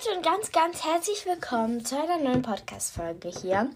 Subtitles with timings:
[0.00, 3.68] Leute und ganz, ganz herzlich willkommen zu einer neuen Podcast-Folge hier.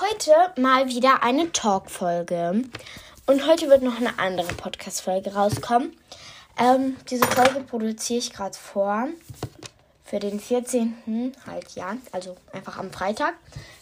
[0.00, 2.64] Heute mal wieder eine Talk-Folge.
[3.26, 5.96] Und heute wird noch eine andere Podcast-Folge rauskommen.
[6.58, 9.08] Ähm, diese Folge produziere ich gerade vor.
[10.04, 11.34] Für den 14.
[11.46, 11.96] halt, ja.
[12.12, 13.34] Also einfach am Freitag.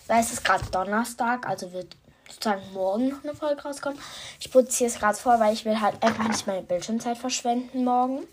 [0.06, 1.96] Weil es ist gerade Donnerstag, also wird
[2.28, 3.98] sozusagen morgen noch eine Folge rauskommen.
[4.38, 8.28] Ich produziere es gerade vor, weil ich will halt einfach nicht meine Bildschirmzeit verschwenden morgen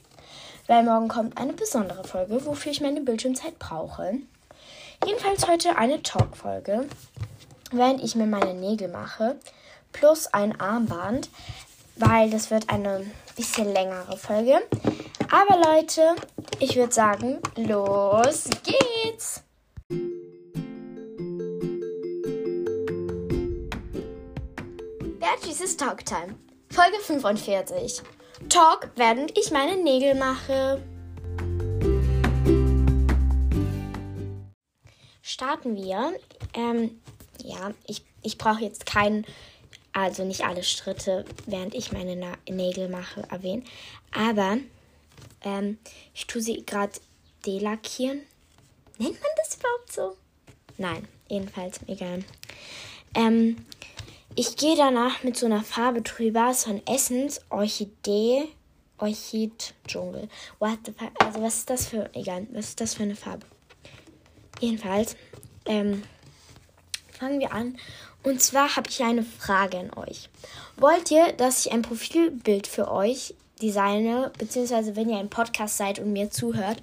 [0.72, 4.14] weil morgen kommt eine besondere Folge, wofür ich meine Bildschirmzeit brauche.
[5.06, 6.88] Jedenfalls heute eine Talk-Folge,
[7.74, 9.36] während ich mir meine Nägel mache,
[9.92, 11.30] plus ein Armband,
[11.98, 14.62] weil das wird eine bisschen längere Folge.
[15.30, 16.16] Aber Leute,
[16.60, 19.44] ich würde sagen, los geht's!
[25.20, 26.36] Beatrice's Talk Time,
[26.70, 28.04] Folge 45.
[28.50, 30.82] Talk, während ich meine Nägel mache.
[35.22, 36.14] Starten wir.
[36.54, 37.02] Ähm,
[37.44, 39.26] ja, ich, ich brauche jetzt keinen,
[39.94, 43.66] also nicht alle Schritte, während ich meine Na Nägel mache, erwähnen.
[44.12, 44.58] Aber
[45.44, 45.78] ähm,
[46.14, 46.94] ich tue sie gerade
[47.46, 48.22] delackieren.
[48.98, 50.18] Nennt man das überhaupt so?
[50.78, 52.24] Nein, jedenfalls, egal.
[53.16, 53.66] Ähm,
[54.36, 58.48] ich gehe danach mit so einer Farbe drüber, so ein Essens Orchidee,
[58.98, 60.30] Orchid Dschungel.
[60.60, 61.12] What the fuck?
[61.20, 63.46] Also was ist das für, egal, was ist das für eine Farbe?
[64.60, 65.16] Jedenfalls,
[65.66, 66.04] ähm,
[67.12, 67.78] fangen wir an.
[68.24, 70.30] Und zwar habe ich eine Frage an euch.
[70.78, 76.00] Wollt ihr, dass ich ein Profilbild für euch designe, beziehungsweise wenn ihr ein Podcast seid
[76.00, 76.78] und mir zuhört,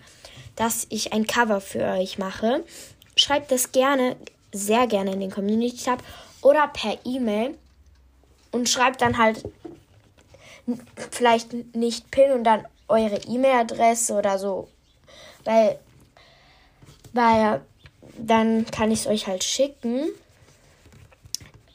[0.57, 2.65] dass ich ein Cover für euch mache?
[3.15, 4.17] Schreibt das gerne,
[4.53, 6.03] sehr gerne in den Community Tab
[6.43, 7.57] oder per E-Mail
[8.53, 9.45] und schreibt dann halt
[11.11, 14.69] vielleicht nicht PIN und dann eure E-Mail-Adresse oder so.
[15.45, 15.79] Weil,
[17.13, 17.63] weil
[18.17, 20.09] dann kann ich es euch halt schicken,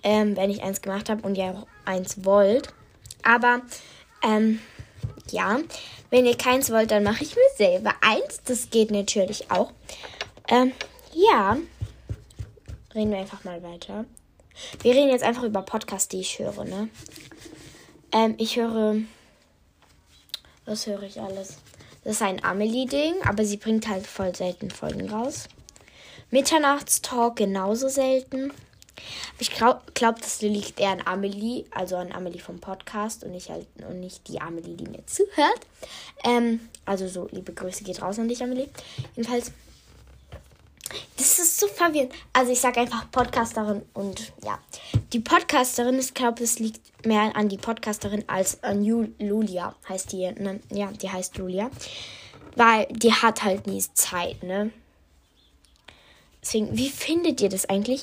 [0.03, 2.73] ähm, wenn ich eins gemacht habe und ihr auch eins wollt.
[3.23, 3.61] Aber
[4.21, 4.59] ähm,
[5.31, 5.59] ja,
[6.09, 8.41] wenn ihr keins wollt, dann mache ich mir selber eins.
[8.45, 9.71] Das geht natürlich auch.
[10.49, 10.73] Ähm,
[11.13, 11.57] ja,
[12.93, 14.05] reden wir einfach mal weiter.
[14.81, 16.89] Wir reden jetzt einfach über Podcasts, die ich höre, ne?
[18.11, 18.97] Ähm, ich höre.
[20.65, 21.57] Was höre ich alles?
[22.03, 25.47] Das ist ein Amelie-Ding, aber sie bringt halt voll selten Folgen raus.
[26.31, 28.51] Mitternachtstalk genauso selten.
[29.39, 33.49] Ich glaube, glaub, das liegt eher an Amelie, also an Amelie vom Podcast und nicht,
[33.49, 35.59] halt, und nicht die Amelie, die mir zuhört.
[36.23, 38.69] Ähm, also so, liebe Grüße geht raus an dich, Amelie.
[39.15, 39.51] Jedenfalls
[41.63, 42.13] so verwirrend.
[42.33, 44.59] Also ich sage einfach Podcasterin und ja.
[45.11, 50.31] Die Podcasterin, ich glaube, es liegt mehr an die Podcasterin als an Julia, heißt die.
[50.31, 50.59] Ne?
[50.71, 51.69] Ja, die heißt Julia.
[52.55, 54.71] Weil die hat halt nie Zeit, ne?
[56.41, 58.01] Deswegen, wie findet ihr das eigentlich,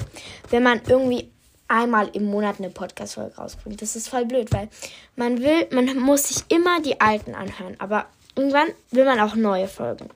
[0.48, 1.30] wenn man irgendwie
[1.68, 3.82] einmal im Monat eine Podcast-Folge rausbringt?
[3.82, 4.68] Das ist voll blöd, weil
[5.14, 9.68] man will, man muss sich immer die alten anhören, aber irgendwann will man auch neue
[9.68, 10.08] Folgen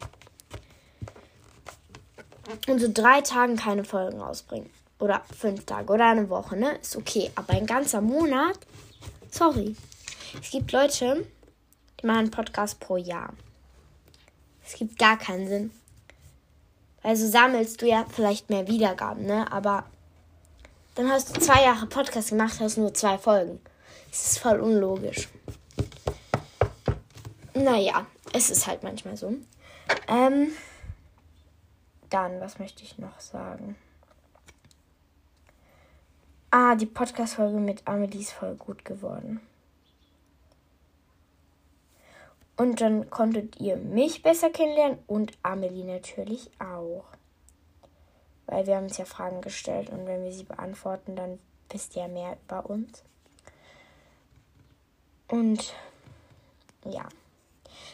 [2.69, 4.71] und so drei Tagen keine Folgen rausbringen.
[4.99, 6.77] Oder fünf Tage oder eine Woche, ne?
[6.79, 7.31] Ist okay.
[7.35, 8.59] Aber ein ganzer Monat?
[9.31, 9.77] Sorry.
[10.41, 11.27] Es gibt Leute,
[12.01, 13.33] die machen einen Podcast pro Jahr.
[14.65, 15.71] Es gibt gar keinen Sinn.
[17.03, 19.51] Also sammelst du ja vielleicht mehr Wiedergaben, ne?
[19.53, 19.85] Aber
[20.95, 23.61] dann hast du zwei Jahre Podcast gemacht, hast nur zwei Folgen.
[24.11, 25.29] Das ist voll unlogisch.
[27.53, 29.35] Naja, es ist halt manchmal so.
[30.09, 30.53] Ähm.
[32.15, 33.75] Dann, was möchte ich noch sagen?
[36.53, 39.41] Ah, die Podcast-Folge mit Amelie ist voll gut geworden.
[42.57, 47.05] Und dann konntet ihr mich besser kennenlernen und Amelie natürlich auch.
[48.47, 52.07] Weil wir haben uns ja Fragen gestellt und wenn wir sie beantworten, dann wisst ihr
[52.07, 53.03] mehr über uns.
[55.27, 55.75] Und
[56.85, 57.09] ja.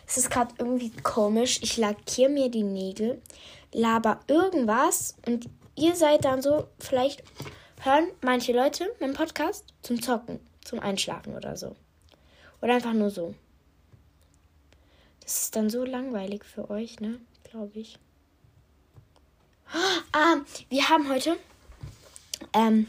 [0.07, 1.61] Es ist gerade irgendwie komisch.
[1.63, 3.23] Ich lackiere mir die Nägel
[3.73, 7.23] laber irgendwas und ihr seid dann so, vielleicht
[7.83, 11.77] hören manche Leute meinen Podcast zum Zocken, zum Einschlafen oder so.
[12.61, 13.35] Oder einfach nur so.
[15.23, 17.21] Das ist dann so langweilig für euch, ne?
[17.45, 17.99] Glaube ich.
[20.13, 20.37] Ah,
[20.69, 21.37] wir haben heute
[22.53, 22.89] ähm,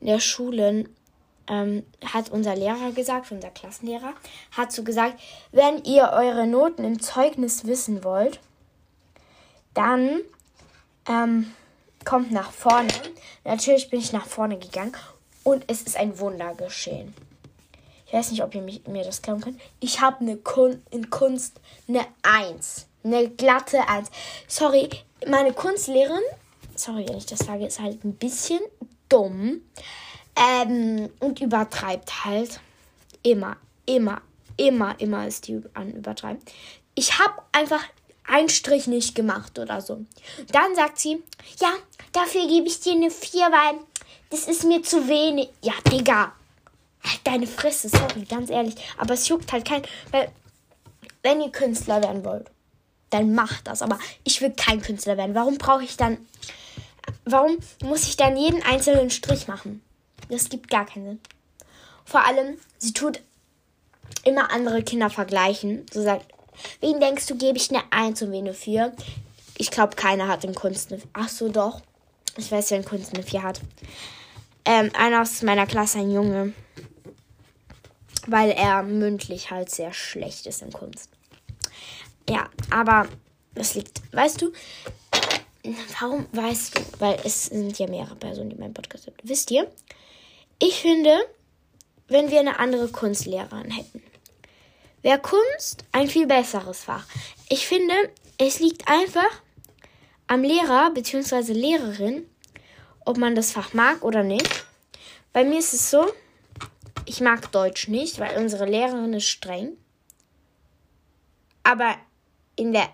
[0.00, 0.86] in der Schule
[1.46, 4.14] ähm, hat unser Lehrer gesagt, unser Klassenlehrer,
[4.52, 8.40] hat so gesagt, wenn ihr eure Noten im Zeugnis wissen wollt,
[9.74, 10.20] dann
[11.08, 11.52] ähm,
[12.04, 12.92] kommt nach vorne.
[13.44, 14.96] Natürlich bin ich nach vorne gegangen
[15.44, 17.14] und es ist ein Wunder geschehen.
[18.06, 19.60] Ich weiß nicht, ob ihr mich, mir das glauben könnt.
[19.80, 22.86] Ich habe eine Kun in Kunst eine 1.
[23.04, 24.10] Eine glatte 1.
[24.46, 24.90] Sorry,
[25.26, 26.22] meine Kunstlehrerin,
[26.74, 28.60] sorry, wenn ich das sage, ist halt ein bisschen
[29.08, 29.62] dumm.
[30.36, 32.60] Ähm, und übertreibt halt.
[33.22, 34.20] Immer, immer,
[34.56, 36.42] immer, immer ist die an übertreiben.
[36.94, 37.82] Ich habe einfach
[38.26, 40.04] einen Strich nicht gemacht oder so.
[40.52, 41.22] Dann sagt sie,
[41.60, 41.72] ja,
[42.12, 43.80] dafür gebe ich dir eine 4, weil
[44.30, 45.50] das ist mir zu wenig.
[45.62, 46.32] Ja, Digga.
[47.04, 48.76] Halt deine Fresse, sorry, ganz ehrlich.
[48.96, 49.82] Aber es juckt halt kein,
[50.12, 50.30] weil
[51.22, 52.48] wenn ihr Künstler werden wollt,
[53.10, 53.82] dann macht das.
[53.82, 55.34] Aber ich will kein Künstler werden.
[55.34, 56.18] Warum brauche ich dann,
[57.24, 59.82] warum muss ich dann jeden einzelnen Strich machen?
[60.28, 61.20] Das gibt gar keinen Sinn.
[62.04, 63.20] Vor allem, sie tut
[64.24, 65.84] immer andere Kinder vergleichen.
[65.92, 66.26] So sagt,
[66.80, 68.92] wen denkst du, gebe ich eine 1 und wen eine 4?
[69.58, 71.82] Ich glaube, keiner hat in Kunst eine Ach so, doch.
[72.36, 73.60] Ich weiß, wer in Kunst eine 4 hat.
[74.64, 76.52] Ähm, einer aus meiner Klasse, ein Junge.
[78.26, 81.10] Weil er mündlich halt sehr schlecht ist in Kunst.
[82.28, 83.08] Ja, aber
[83.54, 84.52] das liegt, weißt du,
[86.00, 86.80] warum weißt du?
[87.00, 89.16] Weil es sind ja mehrere Personen, die meinen Podcast hören.
[89.22, 89.70] Wisst ihr?
[90.58, 91.16] Ich finde,
[92.08, 94.02] wenn wir eine andere Kunstlehrerin hätten,
[95.02, 97.06] wäre Kunst ein viel besseres Fach.
[97.48, 97.94] Ich finde,
[98.38, 99.30] es liegt einfach
[100.26, 101.52] am Lehrer bzw.
[101.52, 102.28] Lehrerin,
[103.04, 104.64] ob man das Fach mag oder nicht.
[105.32, 106.12] Bei mir ist es so,
[107.04, 109.76] ich mag Deutsch nicht, weil unsere Lehrerin ist streng.
[111.62, 111.96] Aber
[112.56, 112.88] in der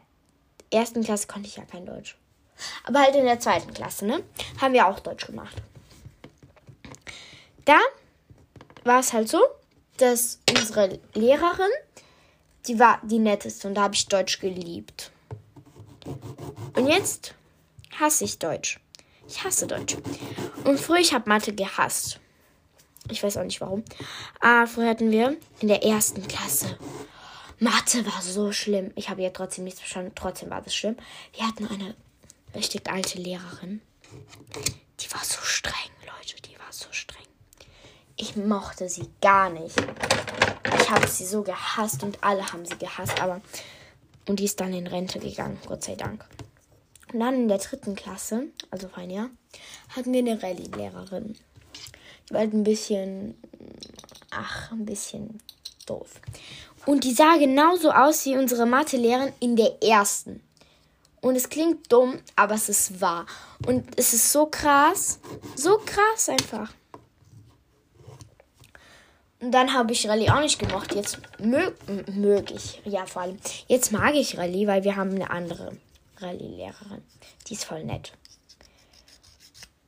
[0.73, 2.17] ersten Klasse konnte ich ja kein Deutsch.
[2.85, 4.23] Aber halt in der zweiten Klasse, ne?
[4.61, 5.57] Haben wir auch Deutsch gemacht.
[7.65, 7.79] Da
[8.85, 9.41] war es halt so,
[9.99, 11.71] dass unsere Lehrerin,
[12.67, 15.11] die war die netteste und da habe ich Deutsch geliebt.
[16.75, 17.35] Und jetzt
[17.99, 18.81] hasse ich Deutsch.
[19.29, 19.97] Ich hasse Deutsch.
[20.65, 22.21] Und früher, ich habe Mathe gehasst.
[23.11, 23.85] Ich weiß auch nicht warum.
[24.41, 26.79] Aber früher hatten wir in der ersten Klasse.
[27.59, 28.93] Mathe war so schlimm.
[28.95, 30.13] Ich habe ja trotzdem nichts verstanden.
[30.15, 30.97] Trotzdem war das schlimm.
[31.35, 31.95] Wir hatten eine
[32.55, 33.81] richtig alte Lehrerin.
[35.01, 36.41] Die war so streng, Leute.
[36.43, 37.27] Die war so streng.
[38.17, 39.77] Ich mochte sie gar nicht.
[40.89, 43.21] Ich habe sie so gehasst und alle haben sie gehasst.
[43.21, 43.43] Aber
[44.27, 46.25] und die ist dann in Rente gegangen, Gott sei Dank.
[47.13, 49.29] Und dann in der dritten Klasse, also vor ein Jahr,
[49.95, 51.37] hatten wir eine Rallye-Lehrerin.
[52.27, 53.35] Die war halt ein bisschen,
[54.31, 55.41] ach, ein bisschen
[55.85, 56.23] doof.
[56.87, 60.43] Und die sah genauso aus wie unsere Mathelehrerin in der ersten.
[61.21, 63.27] Und es klingt dumm, aber es ist wahr.
[63.67, 65.19] Und es ist so krass.
[65.55, 66.73] So krass einfach.
[69.41, 70.95] Und dann habe ich Rallye auch nicht gemocht.
[70.95, 71.75] Jetzt mög,
[72.85, 73.39] ja vor allem.
[73.69, 75.77] Jetzt mag ich Rallye, weil wir haben eine andere
[76.19, 77.03] Rallye-Lehrerin.
[77.47, 78.13] Die ist voll nett.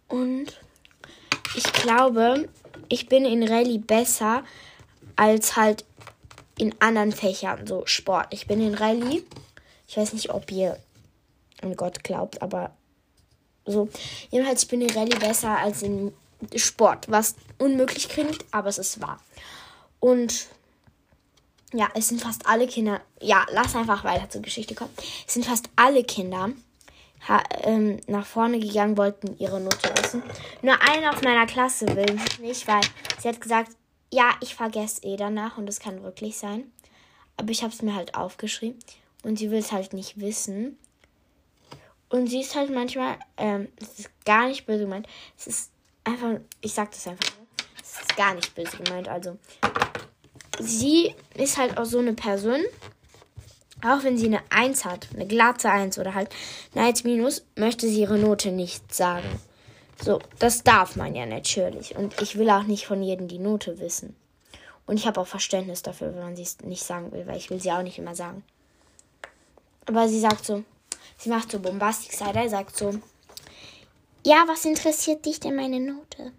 [0.06, 0.60] Und
[1.56, 2.48] ich glaube,
[2.88, 4.44] ich bin in Rallye besser
[5.16, 5.84] als halt
[6.56, 8.28] in anderen Fächern, so Sport.
[8.30, 9.24] Ich bin in Rallye.
[9.88, 10.78] Ich weiß nicht, ob ihr
[11.62, 12.72] an Gott glaubt, aber
[13.66, 13.88] so.
[14.30, 16.12] Jedenfalls, ich bin in Rallye besser als in
[16.56, 19.20] Sport, was unmöglich klingt, aber es ist wahr.
[19.98, 20.48] Und
[21.72, 23.00] ja, es sind fast alle Kinder.
[23.20, 24.90] Ja, lass einfach weiter zur Geschichte kommen.
[25.26, 26.50] Es sind fast alle Kinder
[27.28, 30.22] ha, ähm, nach vorne gegangen, wollten ihre Note wissen.
[30.62, 32.82] Nur eine aus meiner Klasse will nicht, weil
[33.20, 33.72] sie hat gesagt,
[34.12, 36.72] ja, ich vergesse eh danach und das kann wirklich sein.
[37.36, 38.78] Aber ich habe es mir halt aufgeschrieben
[39.22, 40.78] und sie will es halt nicht wissen.
[42.08, 45.06] Und sie ist halt manchmal, ähm, es ist gar nicht böse gemeint.
[45.38, 45.70] Es ist
[46.10, 47.32] einfach, ich sag das einfach.
[47.82, 49.08] Es ist gar nicht böse gemeint.
[49.08, 49.38] Also,
[50.58, 52.60] sie ist halt auch so eine Person,
[53.82, 56.30] auch wenn sie eine 1 hat, eine glatte 1 oder halt
[56.74, 59.40] eine 1 minus, möchte sie ihre Note nicht sagen.
[60.02, 61.96] So, das darf man ja natürlich.
[61.96, 64.16] Und ich will auch nicht von jedem die Note wissen.
[64.86, 67.60] Und ich habe auch Verständnis dafür, wenn man sie nicht sagen will, weil ich will
[67.60, 68.42] sie auch nicht immer sagen.
[69.86, 70.64] Aber sie sagt so,
[71.16, 72.94] sie macht so Bombastik Side, sagt so,
[74.24, 76.32] ja, was interessiert dich denn meine Note?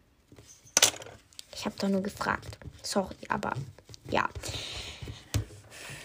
[1.53, 2.57] Ich habe doch nur gefragt.
[2.83, 3.53] Sorry, aber
[4.09, 4.27] ja.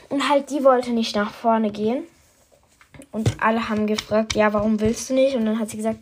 [0.09, 2.05] Und halt, die wollte nicht nach vorne gehen.
[3.13, 5.37] Und alle haben gefragt, ja, warum willst du nicht?
[5.37, 6.01] Und dann hat sie gesagt,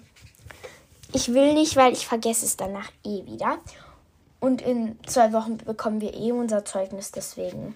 [1.12, 3.59] ich will nicht, weil ich vergesse es danach eh wieder.
[4.40, 7.75] Und in zwei Wochen bekommen wir eh unser Zeugnis deswegen.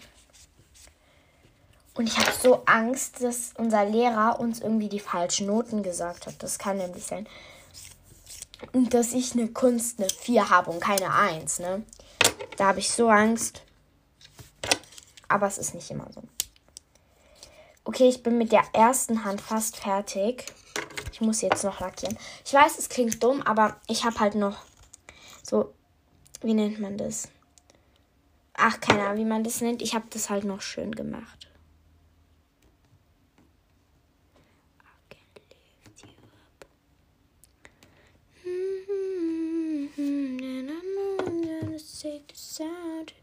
[1.95, 6.35] Und ich habe so Angst, dass unser Lehrer uns irgendwie die falschen Noten gesagt hat.
[6.43, 7.26] Das kann nämlich sein.
[8.73, 11.85] Dass ich eine Kunst eine 4 habe und keine 1, ne?
[12.57, 13.62] Da habe ich so Angst.
[15.29, 16.23] Aber es ist nicht immer so.
[17.85, 20.45] Okay, ich bin mit der ersten Hand fast fertig.
[21.12, 22.19] Ich muss jetzt noch lackieren.
[22.45, 24.59] Ich weiß, es klingt dumm, aber ich habe halt noch
[25.43, 25.73] so,
[26.43, 27.29] wie nennt man das?
[28.55, 29.83] Ach, keine Ahnung, wie man das nennt.
[29.83, 31.38] Ich habe das halt noch schön gemacht.
[42.59, 43.15] sad.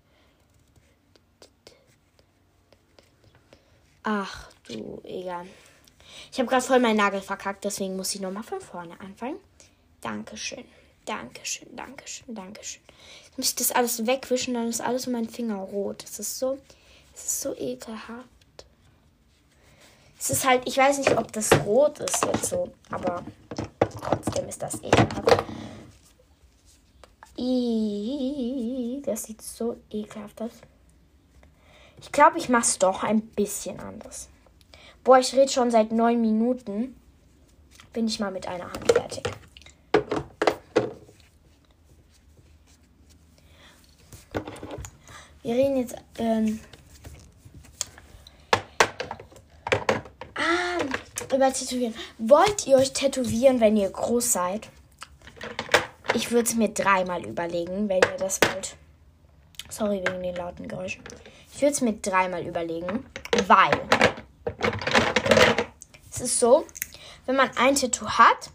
[4.03, 5.47] Ach du, egal.
[6.31, 9.39] Ich habe gerade voll meinen Nagel verkackt, deswegen muss ich nochmal von vorne anfangen.
[10.01, 10.63] Dankeschön.
[11.05, 12.81] Dankeschön, Dankeschön, Dankeschön.
[13.25, 16.03] Jetzt muss ich das alles wegwischen, dann ist alles um meinen Finger rot.
[16.03, 16.57] Das ist so,
[17.13, 18.29] das ist so ekelhaft.
[20.17, 23.23] Es ist halt, ich weiß nicht, ob das rot ist jetzt so, aber
[24.01, 25.43] trotzdem ist das ekelhaft.
[27.37, 30.51] Das sieht so ekelhaft aus.
[31.99, 34.29] Ich glaube, ich mache es doch ein bisschen anders.
[35.03, 36.95] Boah, ich rede schon seit neun Minuten.
[37.93, 39.29] Bin ich mal mit einer Hand fertig.
[45.43, 45.95] Wir reden jetzt.
[46.17, 46.59] Ähm,
[50.33, 51.93] ah, über Tätowieren.
[52.17, 54.69] Wollt ihr euch tätowieren, wenn ihr groß seid?
[56.15, 58.77] Ich würde es mir dreimal überlegen, wenn ihr das wollt.
[59.69, 61.03] Sorry wegen den lauten Geräuschen.
[61.53, 63.05] Ich würde es mir dreimal überlegen,
[63.47, 63.71] weil
[66.09, 66.65] es ist so,
[67.25, 68.49] wenn man ein Tattoo hat,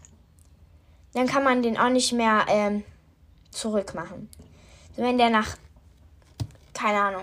[1.13, 2.83] dann kann man den auch nicht mehr ähm,
[3.51, 4.27] zurückmachen.
[4.95, 5.55] Wenn der nach
[6.73, 7.21] keine Ahnung,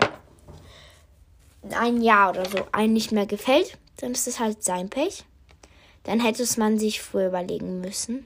[1.71, 5.25] ein Jahr oder so einem nicht mehr gefällt, dann ist es halt sein Pech.
[6.03, 8.25] Dann hätte es man sich früher überlegen müssen.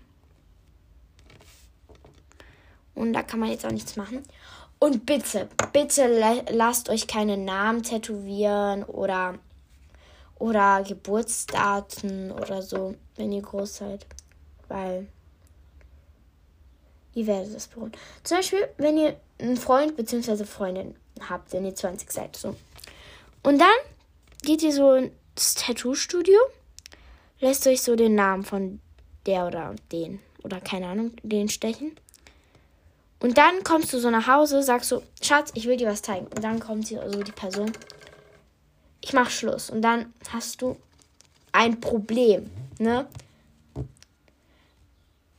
[2.96, 4.24] Und da kann man jetzt auch nichts machen.
[4.80, 9.40] Und bitte, bitte lasst euch keine Namen tätowieren oder,
[10.38, 14.06] oder Geburtsdaten oder so, wenn ihr groß seid.
[14.68, 15.08] Weil
[17.14, 17.94] ihr werdet es bereuen.
[18.24, 20.44] Zum Beispiel, wenn ihr einen Freund bzw.
[20.46, 20.96] Freundin
[21.30, 22.36] habt, wenn ihr 20 seid.
[22.36, 22.56] So.
[23.44, 23.70] Und dann
[24.42, 26.38] geht ihr so ins Tattoo-Studio,
[27.40, 28.80] lässt euch so den Namen von
[29.26, 31.98] der oder den oder keine Ahnung, den stechen.
[33.24, 36.28] Und dann kommst du so nach Hause, sagst so, Schatz, ich will dir was zeigen.
[36.28, 37.72] Und dann kommt hier so die Person,
[39.00, 39.70] ich mach Schluss.
[39.70, 40.78] Und dann hast du
[41.54, 43.08] ein Problem, ne?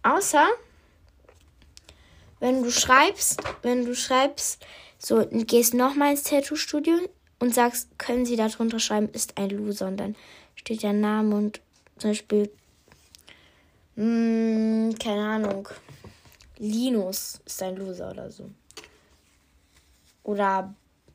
[0.02, 0.46] Außer,
[2.40, 4.64] wenn du schreibst, wenn du schreibst,
[4.98, 6.94] so, gehst nochmal ins Tattoo-Studio
[7.38, 9.88] und sagst, können Sie da drunter schreiben, ist ein Loser.
[9.88, 10.16] Und dann
[10.54, 11.60] steht der Name und
[11.98, 12.50] zum Beispiel,
[13.96, 15.68] mh, hm, keine Ahnung,
[16.58, 18.50] Linus ist ein Loser oder so.
[20.22, 20.74] Oder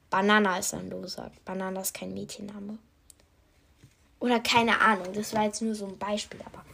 [0.09, 1.31] Banana ist ein Loser.
[1.45, 2.77] Banana ist kein Mädchenname.
[4.19, 6.65] Oder keine Ahnung, das war jetzt nur so ein Beispiel, aber.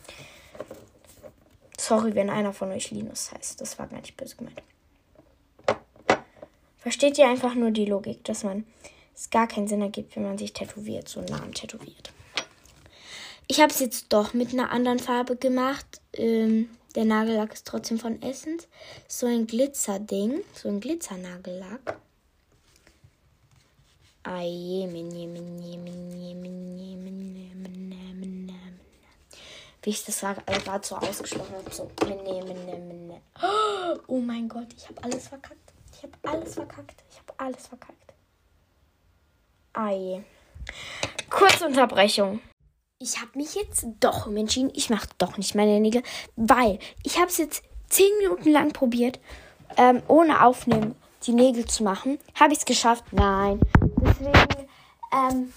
[1.78, 3.62] Sorry, wenn einer von euch Linus heißt.
[3.62, 4.62] Das war gar nicht böse gemeint.
[6.78, 8.66] Versteht ihr einfach nur die Logik, dass man
[9.16, 12.12] es gar keinen Sinn ergibt, wenn man sich tätowiert, so einen Namen tätowiert.
[13.48, 16.02] Ich habe es jetzt doch mit einer anderen Farbe gemacht.
[16.14, 18.68] Ähm, der Nagellack ist trotzdem von Essence.
[19.08, 22.00] So ein Glitzerding, so ein Glitzernagellack.
[29.84, 31.72] Wie ich das gerade so ausgesprochen habe.
[31.72, 31.92] So.
[34.08, 35.74] Oh mein Gott, ich habe alles verkackt.
[35.94, 37.04] Ich habe alles verkackt.
[37.12, 38.14] Ich habe alles verkackt.
[39.74, 40.24] Ei.
[41.30, 42.40] Kurze Unterbrechung.
[43.06, 46.02] Ich habe mich jetzt doch entschieden, ich mache doch nicht meine Nägel,
[46.36, 49.20] weil ich habe es jetzt 10 Minuten lang probiert,
[49.78, 50.96] ähm, ohne Aufnehmen
[51.28, 52.18] die Nägel zu machen.
[52.34, 53.04] Habe ich es geschafft?
[53.12, 53.60] Nein.
[54.02, 54.68] Deswegen
[55.14, 55.54] ähm,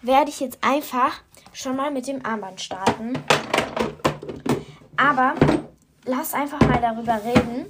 [0.00, 1.20] werde ich jetzt einfach
[1.52, 3.22] schon mal mit dem Armband starten.
[4.96, 5.34] Aber
[6.06, 7.66] lass einfach mal darüber reden,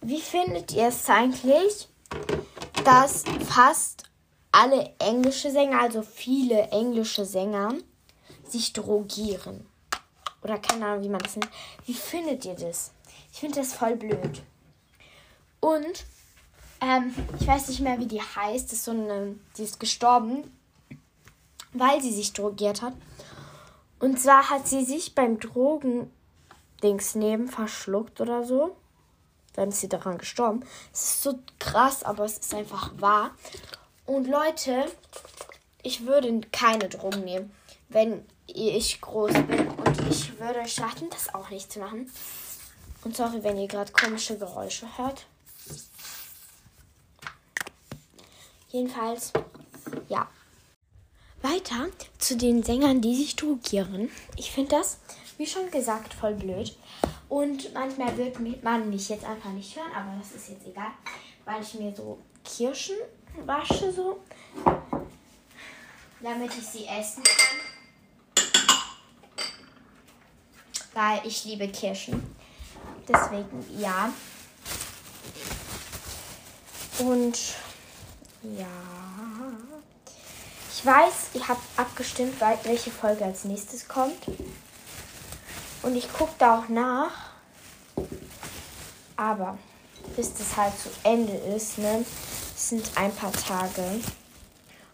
[0.00, 1.88] wie findet ihr es eigentlich,
[2.84, 4.04] dass fast
[4.54, 7.74] alle englische Sänger, also viele englische Sänger,
[8.46, 9.66] sich drogieren?
[10.42, 11.50] Oder keine Ahnung, wie man das nennt.
[11.86, 12.92] Wie findet ihr das?
[13.32, 14.42] Ich finde das voll blöd.
[15.58, 16.04] Und
[16.80, 18.66] ähm, ich weiß nicht mehr, wie die heißt.
[18.66, 20.44] Das ist so eine, die ist gestorben,
[21.72, 22.94] weil sie sich drogiert hat.
[23.98, 28.76] Und zwar hat sie sich beim Drogen-Dings neben verschluckt oder so
[29.54, 30.64] dann ist sie daran gestorben.
[30.92, 33.30] Es ist so krass, aber es ist einfach wahr.
[34.06, 34.86] Und Leute,
[35.82, 37.50] ich würde keine Drogen nehmen,
[37.88, 39.68] wenn ich groß bin.
[39.68, 42.10] Und ich würde euch raten, das auch nicht zu machen.
[43.02, 45.26] Und sorry, wenn ihr gerade komische Geräusche hört.
[48.70, 49.32] Jedenfalls,
[50.08, 50.28] ja.
[51.40, 54.10] Weiter zu den Sängern, die sich drogieren.
[54.36, 54.98] Ich finde das,
[55.36, 56.76] wie schon gesagt, voll blöd.
[57.28, 60.90] Und manchmal wird man mich jetzt einfach nicht hören, aber das ist jetzt egal,
[61.44, 62.96] weil ich mir so Kirschen
[63.44, 64.20] wasche, so,
[66.20, 68.44] damit ich sie essen kann.
[70.94, 72.36] Weil ich liebe Kirschen.
[73.08, 74.12] Deswegen ja.
[76.98, 77.38] Und
[78.42, 78.66] ja.
[80.70, 84.26] Ich weiß, ihr habt abgestimmt, welche Folge als nächstes kommt.
[85.82, 87.10] Und ich gucke da auch nach.
[89.16, 89.58] Aber
[90.16, 92.04] bis das halt zu Ende ist, ne,
[92.68, 94.00] sind ein paar Tage.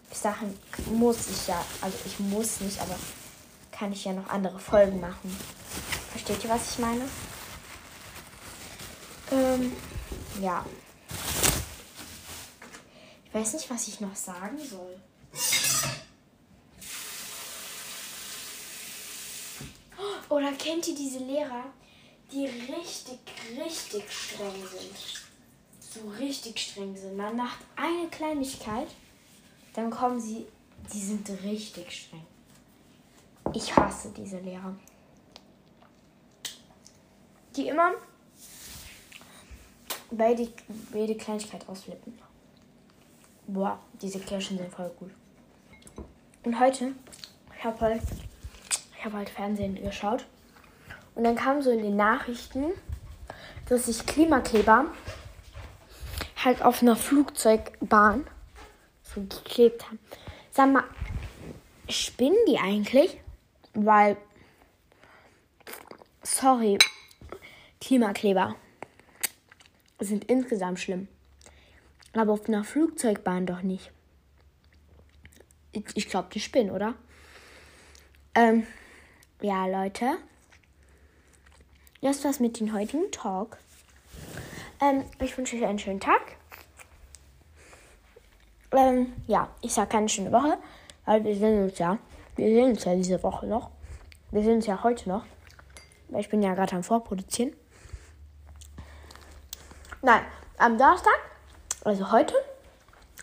[0.09, 0.57] Bis dahin
[0.91, 2.97] muss ich ja, also ich muss nicht, aber
[3.71, 5.35] kann ich ja noch andere Folgen machen.
[6.11, 7.07] Versteht ihr, was ich meine?
[9.31, 9.75] Ähm,
[10.41, 10.65] ja.
[13.25, 14.99] Ich weiß nicht, was ich noch sagen soll.
[20.27, 21.65] Oder kennt ihr diese Lehrer,
[22.31, 23.19] die richtig,
[23.57, 25.20] richtig streng sind?
[25.93, 27.17] So richtig streng sind.
[27.17, 28.87] Man macht eine Kleinigkeit,
[29.73, 30.45] dann kommen sie,
[30.93, 32.25] die sind richtig streng.
[33.53, 34.73] Ich hasse diese Lehrer.
[37.55, 37.91] Die immer
[40.11, 40.49] bei die,
[40.93, 42.17] jede Kleinigkeit ausflippen.
[43.47, 45.11] Boah, diese Kirschen sind voll gut.
[46.45, 46.93] Und heute,
[47.57, 48.01] ich habe halt,
[49.03, 50.25] habe halt Fernsehen geschaut.
[51.15, 52.71] Und dann kam so in den Nachrichten,
[53.67, 54.85] dass sich Klimakleber
[56.45, 58.27] halt auf einer Flugzeugbahn
[59.03, 59.99] so geklebt haben.
[60.51, 60.83] Sag mal,
[61.89, 63.19] spinnen die eigentlich?
[63.73, 64.17] Weil,
[66.23, 66.77] sorry,
[67.79, 68.55] Klimakleber
[69.99, 71.07] sind insgesamt schlimm.
[72.13, 73.91] Aber auf einer Flugzeugbahn doch nicht.
[75.71, 76.95] Ich glaube, die spinnen, oder?
[78.35, 78.67] Ähm,
[79.41, 80.17] ja, Leute.
[82.01, 83.57] Das war's mit dem heutigen Talk.
[84.81, 86.21] Ähm, ich wünsche euch einen schönen Tag.
[88.71, 90.57] Ähm, ja, ich sage keine schöne Woche,
[91.05, 91.97] weil wir sehen uns ja.
[92.35, 93.69] Wir sehen uns ja diese Woche noch.
[94.31, 95.23] Wir sehen uns ja heute noch.
[96.07, 97.53] Weil ich bin ja gerade am Vorproduzieren.
[100.01, 100.25] Nein,
[100.57, 101.13] am Donnerstag,
[101.83, 102.33] also heute,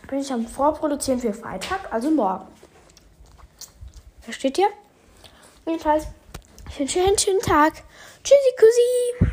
[0.08, 2.46] bin ich am Vorproduzieren für Freitag, also morgen.
[4.20, 4.68] Versteht ihr?
[5.66, 6.06] Jedenfalls,
[6.70, 7.72] ich wünsche euch einen schönen Tag.
[8.22, 9.27] Tschüssi, Kussi.